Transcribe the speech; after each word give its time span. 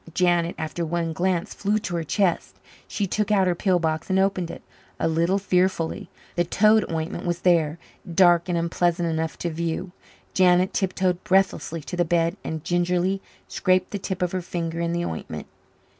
Janet, 0.15 0.55
after 0.57 0.83
one 0.83 1.13
glance, 1.13 1.53
flew 1.53 1.77
to 1.77 1.95
her 1.95 2.03
chest. 2.03 2.55
She 2.87 3.05
took 3.05 3.29
out 3.29 3.45
her 3.45 3.53
pill 3.53 3.77
box 3.77 4.09
and 4.09 4.17
opened 4.17 4.49
it, 4.49 4.63
a 4.99 5.07
little 5.07 5.37
fearfully. 5.37 6.09
The 6.35 6.43
toad 6.43 6.91
ointment 6.91 7.23
was 7.23 7.41
there, 7.41 7.77
dark 8.11 8.49
and 8.49 8.57
unpleasant 8.57 9.07
enough 9.07 9.37
to 9.37 9.51
view. 9.51 9.91
Janet 10.33 10.73
tiptoed 10.73 11.23
breathlessly 11.23 11.81
to 11.81 11.95
the 11.95 12.03
bed 12.03 12.35
and 12.43 12.63
gingerly 12.63 13.21
scraped 13.47 13.91
the 13.91 13.99
tip 13.99 14.23
of 14.23 14.31
her 14.31 14.41
finger 14.41 14.79
in 14.79 14.91
the 14.91 15.05
ointment. 15.05 15.45